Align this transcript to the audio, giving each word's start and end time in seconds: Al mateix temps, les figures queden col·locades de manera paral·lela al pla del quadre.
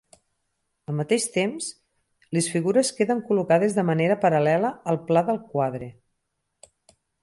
Al 0.91 0.95
mateix 0.99 1.27
temps, 1.35 1.67
les 2.39 2.49
figures 2.55 2.91
queden 3.01 3.23
col·locades 3.29 3.79
de 3.79 3.87
manera 3.93 4.19
paral·lela 4.27 4.75
al 4.95 5.03
pla 5.11 5.27
del 5.33 5.43
quadre. 5.55 5.97